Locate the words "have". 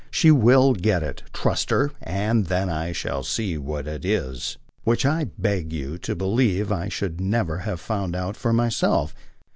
7.59-7.79